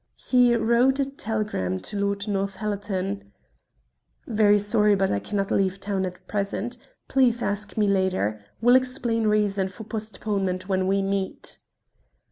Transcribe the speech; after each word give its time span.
He 0.17 0.55
wrote 0.55 0.99
a 0.99 1.05
telegram 1.05 1.79
to 1.81 1.95
Lord 1.99 2.27
Northallerton: 2.27 3.31
"Very 4.25 4.57
sorry, 4.57 4.95
but 4.95 5.11
I 5.11 5.19
cannot 5.19 5.51
leave 5.51 5.79
town 5.79 6.07
at 6.07 6.27
present. 6.27 6.75
Please 7.07 7.43
ask 7.43 7.77
me 7.77 7.87
later. 7.87 8.43
Will 8.61 8.75
explain 8.75 9.25
reason 9.27 9.67
for 9.67 9.83
postponement 9.83 10.67
when 10.67 10.87
we 10.87 11.03
meet." 11.03 11.59